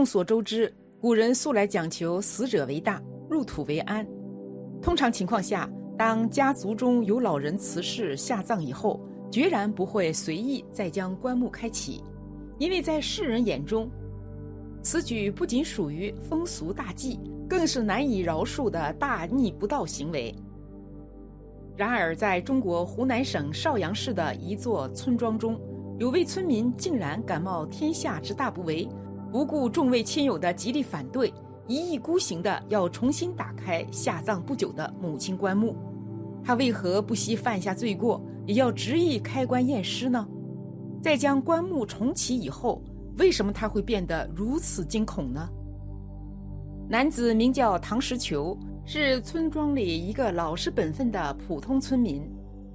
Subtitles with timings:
[0.00, 4.02] 众所周知，古人素来讲求死者为大，入土为安。
[4.80, 8.98] 通常情况下，当家族中有老人辞世下葬以后，
[9.30, 12.02] 决然不会随意再将棺木开启，
[12.56, 13.90] 因为在世人眼中，
[14.82, 20.34] 此举不仅属于风俗大忌，更是难以饶恕的大逆不道行为。
[21.76, 25.60] 然而，在中国湖南省邵阳市的一座村庄中，
[25.98, 28.88] 有位村民竟然敢冒天下之大不韪，
[29.30, 31.32] 不顾众位亲友的极力反对，
[31.68, 35.76] 一意孤行的要重新打开下葬不久的母亲棺木。
[36.42, 40.26] 他为何不惜犯下罪过，也要执意开棺验尸呢？
[41.00, 42.82] 在将棺木重启以后，
[43.18, 45.48] 为什么他会变得如此惊恐呢？
[46.88, 52.28] 男子名叫唐石球，是村庄里一个老实本分的普通村民。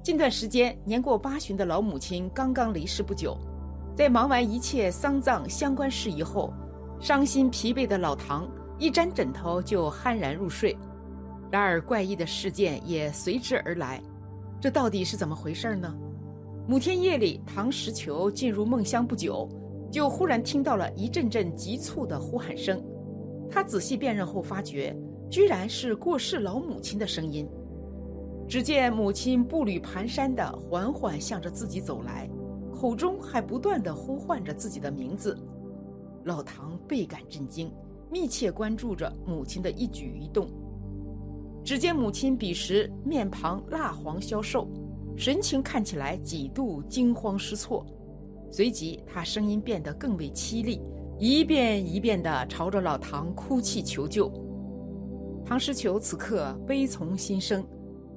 [0.00, 3.36] 近段时间，年过八旬的老母亲刚刚离世不久，
[3.96, 6.52] 在忙完一切丧葬相关事宜后，
[7.00, 8.46] 伤心疲惫的老唐
[8.78, 10.76] 一沾枕头就酣然入睡。
[11.50, 13.98] 然而，怪异的事件也随之而来，
[14.60, 15.96] 这到底是怎么回事呢？
[16.68, 19.48] 某天夜里，唐石球进入梦乡不久，
[19.90, 22.84] 就忽然听到了一阵阵急促的呼喊声。
[23.50, 24.94] 他仔细辨认后，发觉
[25.30, 27.48] 居然是过世老母亲的声音。
[28.46, 32.28] 只见母亲步履蹒跚地缓缓向着自己走来，
[32.76, 35.36] 口中还不断的呼唤着自己的名字。
[36.24, 37.72] 老唐倍感震惊，
[38.10, 40.46] 密切关注着母亲的一举一动。
[41.64, 44.68] 只见母亲彼时面庞蜡黄消瘦，
[45.16, 47.84] 神情看起来几度惊慌失措。
[48.50, 50.80] 随即，她声音变得更为凄厉，
[51.18, 54.30] 一遍一遍地朝着老唐哭泣求救。
[55.44, 57.66] 唐诗球此刻悲从心生，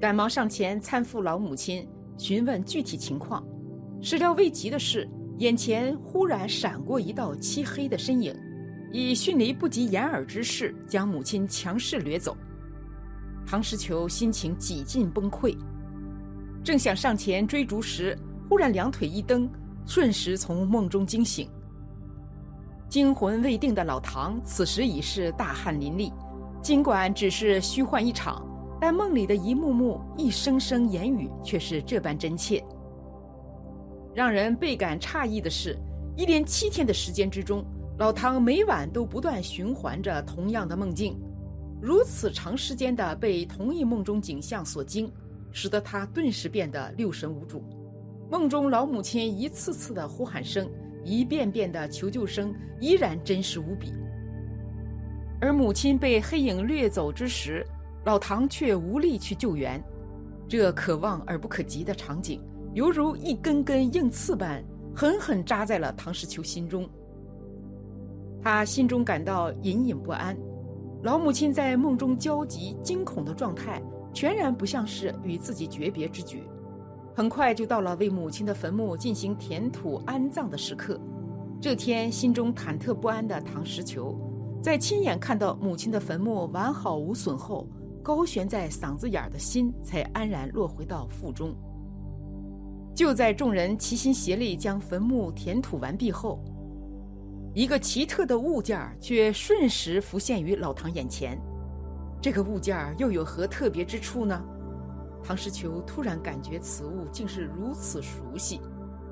[0.00, 3.46] 赶忙上前搀扶老母亲，询问具体情况。
[4.00, 8.34] 始料未及的是，眼前忽然闪过一道漆黑的身影，
[8.92, 12.36] 以迅雷不及掩耳之势将母亲强势掠走。
[13.44, 15.56] 唐石球心情几近崩溃，
[16.62, 18.16] 正想上前追逐时，
[18.48, 19.50] 忽然两腿一蹬，
[19.84, 21.48] 瞬时从梦中惊醒。
[22.88, 26.12] 惊魂未定的老唐此时已是大汗淋漓，
[26.62, 28.46] 尽管只是虚幻一场，
[28.80, 32.64] 但梦里的一幕幕、一声声言语却是这般真切。
[34.18, 35.78] 让人倍感诧异的是，
[36.16, 37.64] 一连七天的时间之中，
[37.98, 41.16] 老唐每晚都不断循环着同样的梦境。
[41.80, 45.08] 如此长时间的被同一梦中景象所惊，
[45.52, 47.62] 使得他顿时变得六神无主。
[48.28, 50.68] 梦中老母亲一次次的呼喊声，
[51.04, 53.92] 一遍遍的求救声，依然真实无比。
[55.40, 57.64] 而母亲被黑影掠走之时，
[58.04, 59.80] 老唐却无力去救援。
[60.48, 62.42] 这可望而不可及的场景，
[62.78, 64.62] 犹如一根根硬刺般，
[64.94, 66.88] 狠狠扎在了唐石球心中。
[68.40, 70.38] 他心中感到隐隐不安。
[71.02, 73.82] 老母亲在梦中焦急惊恐的状态，
[74.14, 76.44] 全然不像是与自己诀别之举。
[77.16, 81.00] 很快就到了为母亲的坟墓进行填土安葬的时刻。
[81.60, 84.16] 这天，心中忐忑不安的唐石球，
[84.62, 87.66] 在亲眼看到母亲的坟墓完好无损后，
[88.04, 91.52] 高悬在嗓子眼的心才安然落回到腹中。
[92.98, 96.42] 就在众人齐心协力将坟墓填土完毕后。
[97.54, 101.40] 一个奇特的物件却瞬时浮现于老唐眼前，
[102.20, 104.44] 这个物件又有何特别之处呢？
[105.22, 108.60] 唐石球突然感觉此物竟是如此熟悉，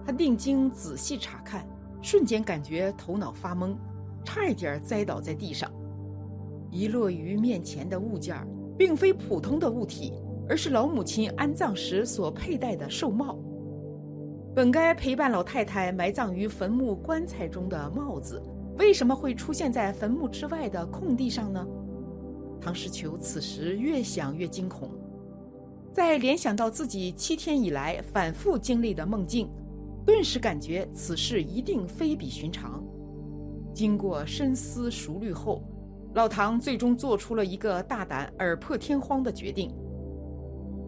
[0.04, 1.64] 他定睛仔细查看，
[2.03, 3.76] 瞬间感觉头脑发懵，
[4.24, 5.70] 差一点栽倒在地上。
[6.72, 8.36] 遗落于面前的物件
[8.76, 10.12] 并非普通的物体，
[10.48, 13.38] 而是老母亲安葬时所佩戴的寿帽。
[14.56, 18.42] 本该陪伴老太太埋葬于坟墓棺材中的帽子，
[18.78, 21.62] 为什么会出现在坟墓之外的空地上呢？
[22.58, 24.90] 唐诗球此时越想越惊恐，
[25.92, 29.47] 在联想到自己七天以来反复经历的梦境，
[30.06, 32.82] 顿时感觉此事一定非比寻常。
[33.74, 35.62] 经过深思熟虑后，
[36.14, 39.70] 老唐最终做出了一个大胆而破天荒的决定。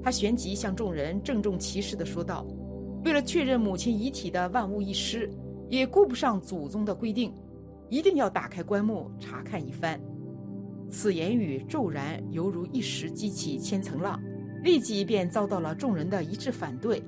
[0.03, 2.47] 他旋即向众人郑重其事地说道。
[3.05, 5.31] 为了确认母亲遗体的万无一失，
[5.69, 7.33] 也顾不上祖宗的规定，
[7.89, 10.01] 一定要打开棺木查看一番。
[10.91, 14.21] 此言语骤然犹如一石激起千层浪，
[14.63, 17.03] 立即便遭到了众人的一致反对。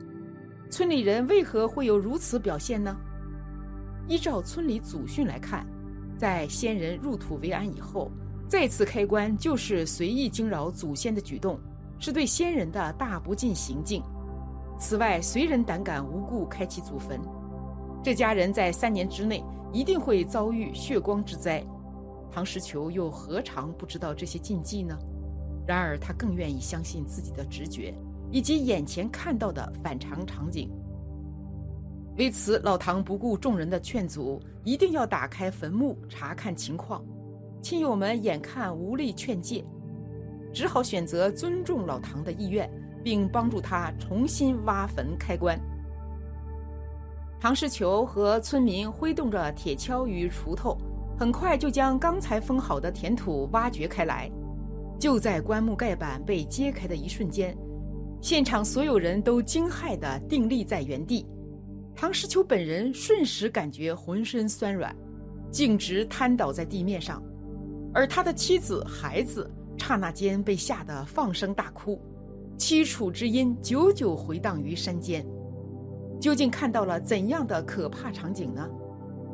[0.71, 2.97] 村里人为何会有如此表现呢？
[4.07, 5.67] 依照村里祖训来看，
[6.19, 8.11] 在先人入土为安以后，
[8.49, 11.59] 再次开棺就是随意惊扰祖先的举动，
[11.99, 14.03] 是对先人的大不敬行径。
[14.81, 17.21] 此外，谁人胆敢无故开启祖坟，
[18.03, 19.45] 这家人在三年之内
[19.75, 21.63] 一定会遭遇血光之灾，
[22.33, 24.99] 唐石球又何尝不知道这些禁忌呢？
[25.67, 27.95] 然而他更愿意相信自己的直觉，
[28.31, 30.71] 以及眼前看到的反常场景。
[32.17, 37.05] 为此，老唐不顾众人的劝阻，一定要打开坟墓查看情况。
[37.61, 39.63] 亲友们眼看无力劝诫，
[40.55, 42.69] 只好选择尊重老唐的意愿，
[43.03, 45.59] 并帮助他重新挖坟开棺。
[47.41, 50.77] 唐世球和村民挥动着铁锹与锄头，
[51.19, 54.31] 很快就将刚才封好的田土挖掘开来。
[54.99, 57.57] 就在棺木盖板被揭开的一瞬间，
[58.21, 61.27] 现场所有人都惊骇地定立在原地。
[61.97, 64.95] 唐世球本人瞬时感觉浑身酸软，
[65.51, 67.23] 径直瘫倒在地面上，
[67.95, 71.99] 而他的妻子、孩子刹那间被吓得放声大哭，
[72.61, 75.27] 凄楚之音久久回荡于山间。
[76.21, 78.69] 究竟看到了怎样的可怕场景呢？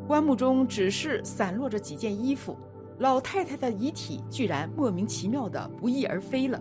[0.07, 2.57] 棺木中只是散落着几件衣服，
[2.99, 6.57] 老太太的遗体居然莫名其妙的不翼而飞了。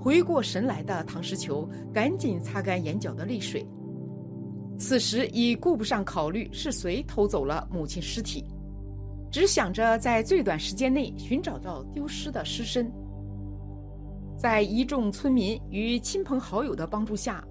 [0.00, 3.64] 回过神来的唐石球赶紧擦干眼角的泪水，
[4.76, 8.44] 此时已顾不上考虑是谁偷走了母亲尸体，
[9.30, 12.92] 只想着在最短时间内寻找到丢失的尸身。
[14.40, 17.44] 在一众村民与亲朋好友的帮助下。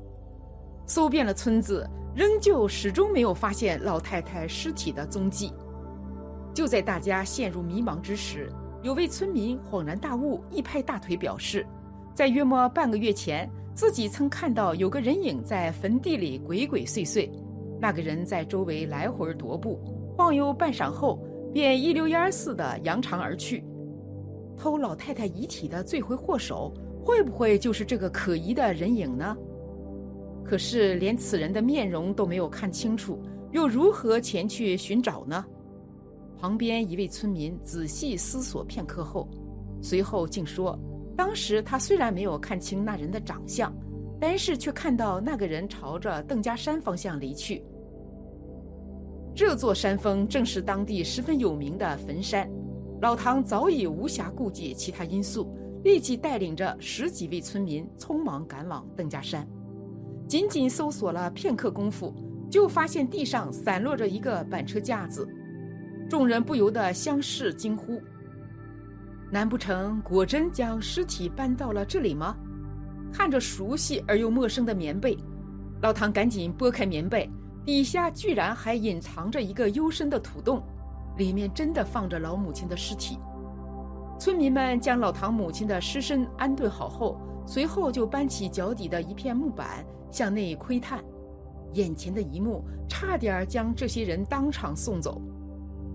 [0.88, 5.54] 搜遍了村子，仍旧始终没有发现老太太尸体的踪迹。
[6.52, 8.52] 就在大家陷入迷茫之时，
[8.82, 11.64] 有位村民恍然大悟，一拍大腿表示，
[12.16, 17.30] 在约莫半个月前，自己曾看到有个人影在坟地里鬼鬼祟祟。
[17.80, 19.80] 那个人在周围来回踱步，
[20.18, 21.20] 晃悠半晌后，
[21.54, 23.64] 便一溜烟似的扬长而去。
[24.60, 26.72] 偷老太太遗体的罪魁祸首，
[27.02, 29.36] 会不会就是这个可疑的人影呢？
[30.44, 33.22] 可是连此人的面容都没有看清楚，
[33.52, 35.46] 又如何前去寻找呢？
[36.38, 39.30] 旁边一位村民仔细思索片刻后，
[39.82, 40.78] 随后竟说
[41.16, 43.74] ：“当时他虽然没有看清那人的长相，
[44.20, 47.64] 但是却看到那个人朝着邓家山方向离去。
[49.34, 52.50] 这座山峰正是当地十分有名的坟山。
[53.02, 59.48] 老唐早已无暇顾及其他因素，立即带领着十几位村民匆忙赶往邓家山。”
[60.28, 62.14] 仅仅搜索了片刻功夫，
[62.52, 65.28] 就发现地上散落着一个板车架子，
[66.10, 68.02] 众人不由得相视惊呼
[69.32, 72.36] ：“难不成果真将尸体搬到了这里吗？”
[73.12, 75.18] 看着熟悉而又陌生的棉被，
[75.82, 77.28] 老唐赶紧拨开棉被，
[77.66, 80.62] 底下居然还隐藏着一个幽深的土洞，
[81.18, 83.18] 里面真的放着老母亲的尸体。
[84.20, 89.86] 村民们将老唐母亲的尸身安顿好后，随后就搬起脚底的一片木板。
[90.12, 91.04] 向内窥探，
[91.74, 95.22] 眼前的一幕差点将这些人当场送走。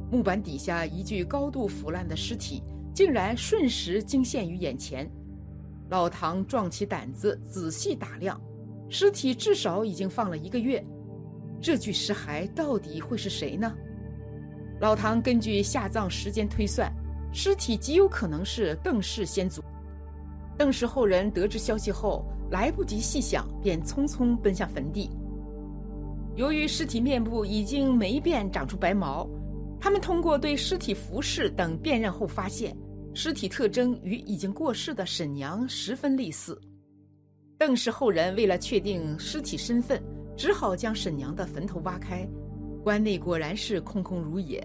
[0.08, 2.62] 木板底下一具高度腐烂的尸体，
[2.94, 5.10] 竟然瞬时惊现于眼前。
[5.90, 8.40] 老唐壮起胆子仔细打量，
[8.88, 10.80] 尸体至少已经放了一个月。
[11.60, 13.74] 这具尸骸到底会是谁呢？
[14.80, 16.92] 老唐根据下葬时间推算，
[17.32, 19.62] 尸体极有可能是邓氏先祖。
[20.56, 22.24] 邓氏后人得知消息后。
[22.50, 25.10] 来不及细想，便匆匆奔向坟地。
[26.36, 29.26] 由于尸体面部已经霉变，长出白毛，
[29.80, 32.76] 他们通过对尸体服饰等辨认后发现，
[33.14, 36.60] 尸体特征与已经过世的沈娘十分类似。
[37.58, 40.00] 邓氏后人为了确定尸体身份，
[40.36, 42.28] 只好将沈娘的坟头挖开，
[42.84, 44.62] 棺内果然是空空如也。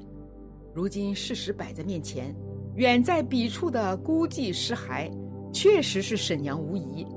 [0.75, 2.35] 如今事实摆在面前，
[2.75, 5.09] 远在彼处的孤寂尸骸，
[5.53, 7.07] 确实是沈娘无疑。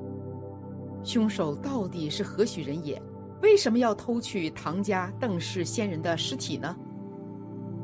[1.02, 3.02] 凶手到底是何许人也？
[3.42, 6.76] 为什么要偷去唐家邓氏先人的尸体呢？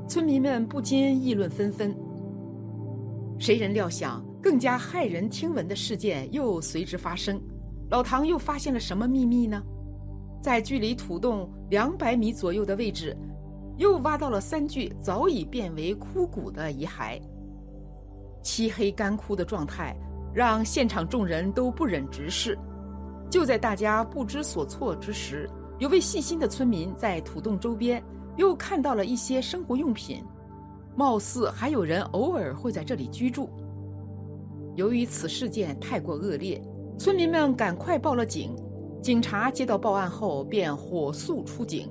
[0.08, 1.92] 村民们不禁议论纷纷。
[3.36, 7.40] 谁人料想，更加骇人听闻的事件又随之发生。
[7.90, 9.60] 老唐又发现了什么秘密呢？
[10.40, 13.16] 在距离土洞两百米左右的位置，
[13.76, 17.20] 又挖到了三具早已变为枯骨的遗骸。
[18.42, 19.94] 漆黑干枯的状态，
[20.32, 22.56] 让现场众人都不忍直视。
[23.28, 28.02] 就在大家不知所措之时，有位细心的村民在土洞周边
[28.36, 30.24] 又看到了一些生活用品，
[30.96, 33.50] 貌似还有人偶尔会在这里居住。
[34.76, 36.62] 由于此事件太过恶劣，
[36.96, 38.56] 村民们赶快报了警。
[39.00, 41.88] 警察接到报案后便火速出警，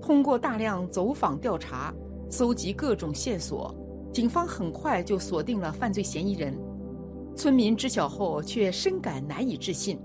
[0.00, 1.92] 通过大量走访调查，
[2.30, 3.74] 搜集各种线索，
[4.12, 6.56] 警方很快就锁定了犯罪嫌疑人。
[7.34, 9.98] 村民知晓后却深感难以置信。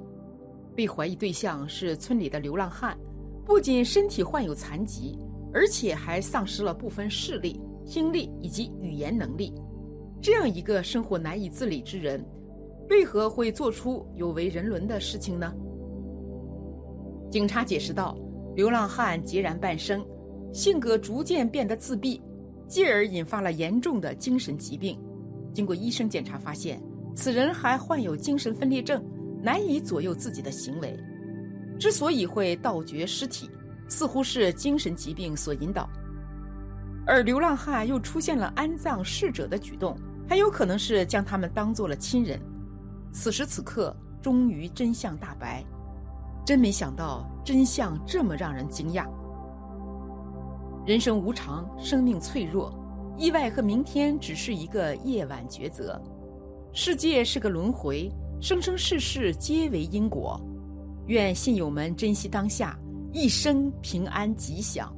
[0.74, 2.98] 被怀疑对象是村里的流浪汉，
[3.46, 5.20] 不仅身体患有残疾，
[5.54, 9.54] 而且还丧失了部分视力，听力以及语言能力。
[10.22, 12.26] 这样一个生活难以自理之人，
[12.90, 15.54] 为何会做出有违人伦的事情呢？
[17.38, 18.18] 警察解释道
[18.58, 20.04] ：“流浪汉孑然半生，
[20.52, 22.20] 性格逐渐变得自闭，
[22.68, 25.00] 继而引发了严重的精神疾病。
[25.54, 26.82] 经过医生检查，发现
[27.16, 29.06] 此人还患有精神分裂症，
[29.40, 30.98] 难以左右自己的行为。
[31.78, 33.48] 之所以会盗掘尸体，
[33.88, 35.88] 似乎是精神疾病所引导。
[37.06, 39.96] 而流浪汉又出现了安葬逝者的举动，
[40.28, 42.42] 很有可能是将他们当做了亲人。
[43.12, 45.64] 此时此刻，终于真相大白。”
[46.48, 49.06] 真没想到，真相这么让人惊讶。
[50.86, 52.74] 人生无常，生命脆弱，
[53.18, 56.02] 意外和明天只是一个夜晚抉择。
[56.72, 60.40] 世界是个轮回，生生世世皆为因果。
[61.08, 62.80] 愿信友们珍惜当下，
[63.12, 64.90] 一生平安吉祥。